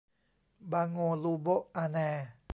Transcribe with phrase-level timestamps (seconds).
[0.71, 1.97] บาโงลูโบ๊ะอาแน